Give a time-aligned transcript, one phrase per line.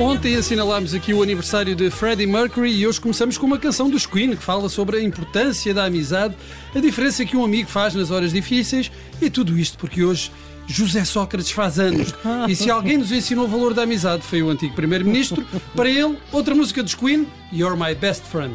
[0.00, 4.06] Ontem assinalámos aqui o aniversário de Freddie Mercury e hoje começamos com uma canção dos
[4.06, 6.34] Queen que fala sobre a importância da amizade,
[6.74, 8.90] a diferença que um amigo faz nas horas difíceis
[9.20, 10.32] e tudo isto porque hoje
[10.66, 12.14] José Sócrates faz anos.
[12.48, 15.46] E se alguém nos ensinou o valor da amizade foi o antigo primeiro-ministro,
[15.76, 18.54] para ele, outra música dos Queen, You're My Best Friend.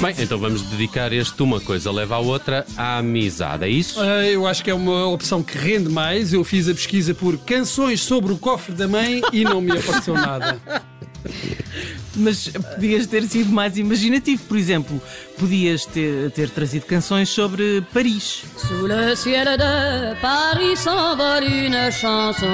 [0.00, 4.00] Bem, então vamos dedicar este Uma Coisa Leva à Outra à amizade, é isso?
[4.00, 6.32] Ah, Eu acho que é uma opção que rende mais.
[6.32, 10.14] Eu fiz a pesquisa por canções sobre o cofre da mãe e não me apareceu
[10.14, 10.60] nada.
[12.14, 15.00] Mas podias ter sido mais imaginativo, por exemplo,
[15.38, 18.44] podias ter, ter trazido canções sobre Paris.
[18.56, 22.46] Sous le ciel de Paris s'envole une chanson.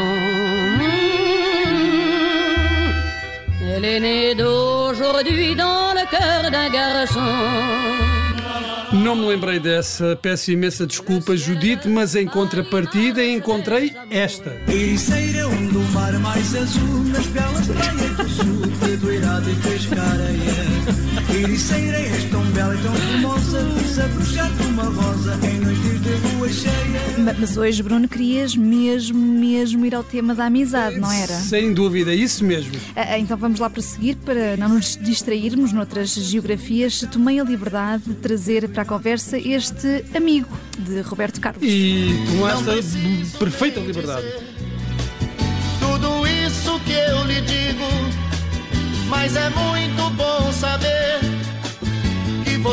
[3.77, 7.20] Elle est née d'aujourd'hui dans le cœur d'un garçon.
[8.92, 10.14] Não me lembrei dessa.
[10.14, 14.56] Peço imensa desculpa, Judite, mas em contrapartida encontrei esta.
[14.69, 21.03] Ericeira, onde o mar mais azul Nas belas praias do sul Te doirado e pescareia
[21.33, 27.19] Ericeira, és tão bela e tão formosa Desabrochar-te uma rosa Em noites de lua cheia
[27.19, 31.34] Ma- Mas hoje, Bruno, querias mesmo, mesmo ir ao tema da amizade, não era?
[31.34, 32.72] Sem dúvida, isso mesmo.
[32.94, 37.00] Ah, ah, Então vamos lá prosseguir para não nos distrairmos noutras geografias.
[37.11, 41.62] Tomei a liberdade de trazer para a conversa este amigo de Roberto Carlos.
[41.62, 42.70] E tomaste
[43.34, 44.27] a perfeita liberdade.
[45.81, 47.84] tudo isso que eu lhe digo,
[49.09, 50.23] mas é muito bom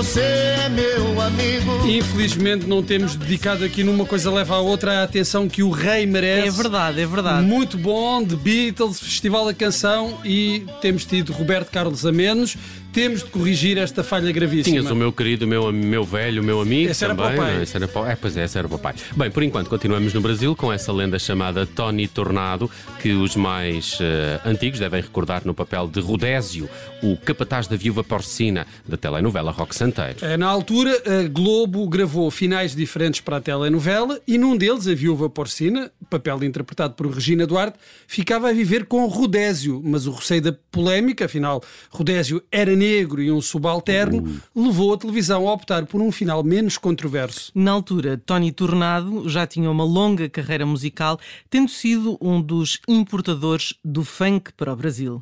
[0.04, 1.88] você é meu amigo.
[1.88, 6.08] Infelizmente não temos dedicado aqui numa coisa leva à outra a atenção que o rei
[6.08, 6.48] merece.
[6.48, 7.46] É verdade, é verdade.
[7.46, 12.58] Muito bom, The Beatles, Festival da Canção e temos tido Roberto Carlos a menos.
[12.94, 14.76] Temos de corrigir esta falha gravíssima.
[14.78, 17.38] Tinhas o meu querido, o meu, meu velho, o meu amigo Esse era também.
[17.38, 17.54] papai.
[17.54, 17.64] não é?
[17.64, 18.96] Esse era pa- É, pois é, esse era o papai.
[19.16, 22.70] Bem, por enquanto continuamos no Brasil com essa lenda chamada Tony Tornado,
[23.02, 26.70] que os mais eh, antigos devem recordar no papel de Rodésio,
[27.02, 30.18] o capataz da viúva porcina da telenovela Rock Santeiro.
[30.22, 34.94] Eh, Na altura, a Globo gravou finais diferentes para a telenovela e num deles, a
[34.94, 40.42] viúva porcina, papel interpretado por Regina Duarte, ficava a viver com Rodésio, mas o receio
[40.42, 46.02] da polémica, afinal, Rodésio era negro e um subalterno, levou a televisão a optar por
[46.02, 47.52] um final menos controverso.
[47.54, 53.76] Na altura, Tony Tornado já tinha uma longa carreira musical, tendo sido um dos importadores
[53.86, 55.22] do funk para o Brasil.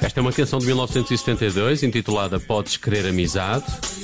[0.00, 3.99] Esta é uma canção de 1972 intitulada Podes Querer Amizade.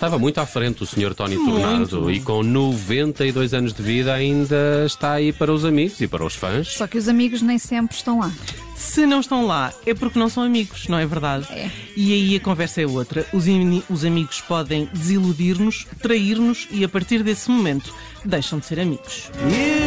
[0.00, 1.14] Estava muito à frente o Sr.
[1.14, 6.08] Tony Tornado e com 92 anos de vida ainda está aí para os amigos e
[6.08, 6.68] para os fãs.
[6.68, 8.32] Só que os amigos nem sempre estão lá.
[8.74, 11.46] Se não estão lá, é porque não são amigos, não é verdade?
[11.50, 11.70] É.
[11.94, 13.26] E aí a conversa é outra.
[13.30, 13.44] Os,
[13.90, 17.94] os amigos podem desiludir-nos, trair-nos e a partir desse momento
[18.24, 19.30] deixam de ser amigos.
[19.50, 19.79] You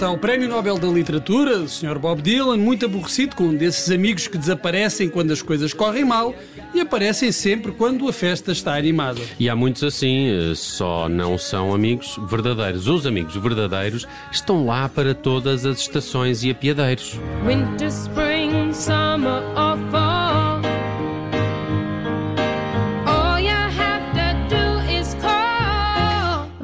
[0.00, 1.98] está o Prémio Nobel da Literatura, o Sr.
[1.98, 6.34] Bob Dylan, muito aborrecido com um desses amigos que desaparecem quando as coisas correm mal
[6.72, 9.20] e aparecem sempre quando a festa está animada.
[9.38, 12.88] E há muitos assim, eh, só não são amigos verdadeiros.
[12.88, 17.20] Os amigos verdadeiros estão lá para todas as estações e apiadeiros.
[17.46, 19.76] Winter, spring, summer or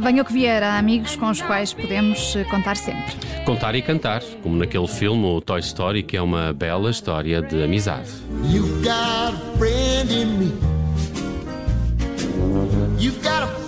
[0.07, 3.13] Venha o que vier, há amigos com os quais podemos eh, contar sempre.
[3.45, 7.61] Contar e cantar, como naquele filme, o Toy Story, que é uma bela história de
[7.61, 8.09] amizade.
[8.45, 10.53] You've got a friend in me.
[13.01, 13.66] You've got a friend in me.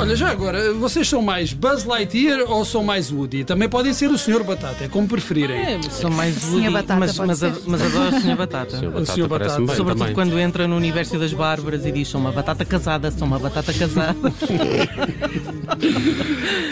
[0.00, 3.44] Olha, já agora, vocês são mais Buzz Lightyear ou são mais Woody?
[3.44, 4.42] Também podem ser o Sr.
[4.42, 5.56] Batata, é como preferirem.
[5.58, 7.52] É, são mais Senhor Woody, Batata mas, pode mas, ser.
[7.66, 8.36] mas adoro o Sr.
[8.36, 8.76] Batata.
[8.78, 8.90] Sr.
[8.90, 9.28] Batata Sr.
[9.28, 9.56] Batata.
[9.58, 10.14] bem Sobretudo também.
[10.14, 13.72] quando entra no universo das bárbaras e diz sou uma batata casada, sou uma batata
[13.74, 14.16] casada.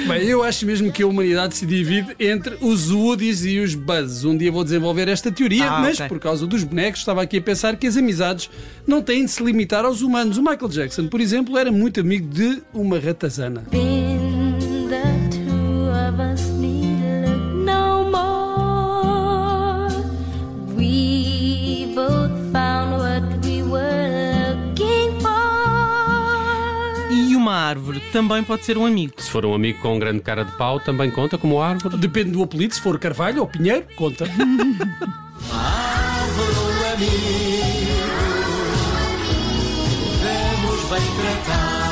[0.09, 4.25] Bem, eu acho mesmo que a humanidade se divide entre os Woodies e os Buzz.
[4.25, 6.09] Um dia vou desenvolver esta teoria, Ah, mas ok.
[6.09, 8.49] por causa dos bonecos estava aqui a pensar que as amizades
[8.87, 10.39] não têm de se limitar aos humanos.
[10.39, 13.18] O Michael Jackson, por exemplo, era muito amigo de uma ratazana.
[27.11, 29.15] E uma árvore também pode ser um amigo.
[29.19, 31.97] Se for um amigo com grande cara de pau, também conta como árvore.
[31.97, 34.25] Depende do apelido, se for Carvalho ou Pinheiro, conta.
[35.53, 37.13] árvore ou amigo,
[40.23, 41.88] devemos bem tratar.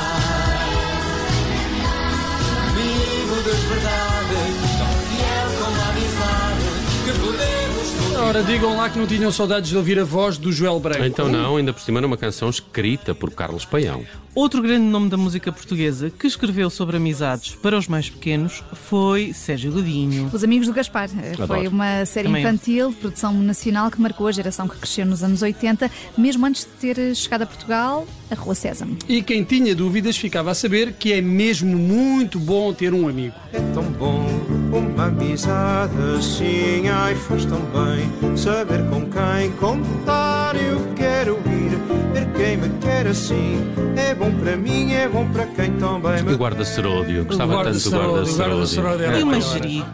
[8.18, 11.04] Ora, digam lá que não tinham saudades de ouvir a voz do Joel Branco.
[11.04, 14.04] Então não, ainda por cima numa canção escrita por Carlos Paião.
[14.34, 19.32] Outro grande nome da música portuguesa que escreveu sobre amizades para os mais pequenos foi
[19.32, 20.28] Sérgio Godinho.
[20.32, 21.08] Os Amigos do Gaspar.
[21.22, 21.70] Eh, Foi Adoro.
[21.70, 25.40] uma série Também infantil de produção nacional que marcou a geração que cresceu nos anos
[25.40, 28.98] 80, mesmo antes de ter chegado a Portugal, a Rua Sésamo.
[29.08, 33.34] E quem tinha dúvidas ficava a saber que é mesmo muito bom ter um amigo.
[33.52, 34.26] É tão bom
[34.72, 40.54] uma amizade assim, ai faz tão bem saber com quem contar.
[40.56, 41.76] Eu quero ir
[42.12, 43.60] ver quem me quer assim.
[43.96, 47.64] É bom para mim, é bom para quem também E me o guarda-seródio, gostava O
[47.64, 49.04] tanto do guarda-seródio, o guarda-seródio guarda-seródio.
[49.06, 49.86] era E o manjerico.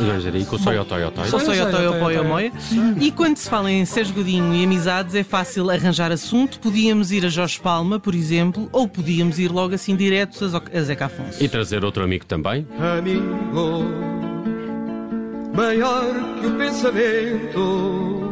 [0.00, 1.24] O manjerico, o soiotóiótói.
[1.26, 2.28] O Sei, Soio sei, Toio sei, Poio sei.
[2.28, 2.52] Moia.
[3.00, 6.58] E quando se fala em Sérgio Godinho e amizades, é fácil arranjar assunto.
[6.60, 10.80] Podíamos ir a Jorge Palma, por exemplo, ou podíamos ir logo assim diretos Zo- a
[10.82, 11.42] Zeca Afonso.
[11.42, 12.66] E trazer outro amigo também.
[12.98, 14.11] amigo
[15.54, 16.04] maior
[16.40, 18.22] que o pensamento.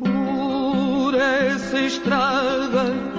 [0.00, 3.13] Por essa estrada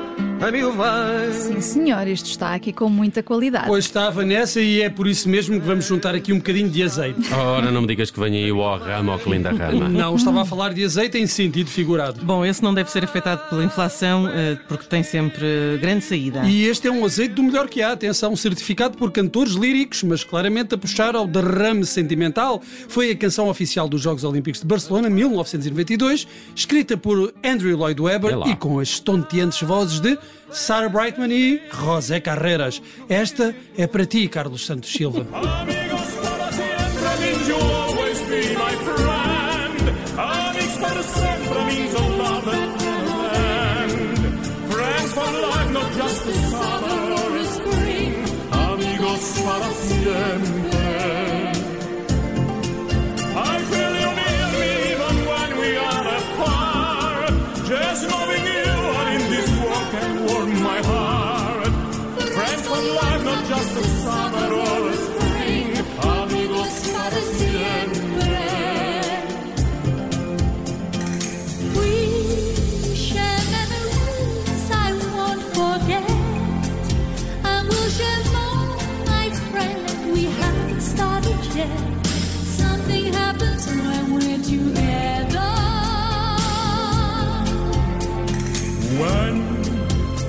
[0.45, 1.33] a mil vai.
[1.33, 3.65] Sim, senhor, isto está aqui com muita qualidade.
[3.65, 6.83] Pois estava nessa e é por isso mesmo que vamos juntar aqui um bocadinho de
[6.83, 7.33] azeite.
[7.33, 9.89] Ora, não me digas que venha aí o ó rama, ó que linda rama.
[9.89, 12.24] Não, estava a falar de azeite em sentido figurado.
[12.24, 16.44] Bom, esse não deve ser afetado pela inflação, eh, porque tem sempre eh, grande saída.
[16.45, 20.24] E este é um azeite do melhor que há, atenção, certificado por cantores líricos, mas
[20.24, 22.62] claramente a puxar ao derrame sentimental.
[22.88, 28.47] Foi a canção oficial dos Jogos Olímpicos de Barcelona, 1992, escrita por Andrew Lloyd Webber
[28.47, 30.18] e com as estonteantes vozes de
[30.52, 32.82] Sarah Brightman e José Carreras.
[33.10, 35.26] Esta é para ti, Carlos Santos Silva.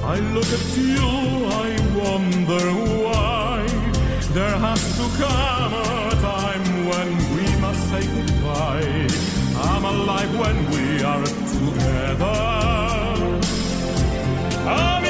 [0.08, 1.08] I look at you,
[1.64, 2.67] I wonder
[3.05, 3.67] why
[4.32, 9.08] there has to come a time when we must say goodbye.
[9.69, 11.26] I'm alive when we are
[11.56, 12.38] together.
[14.69, 15.06] I'm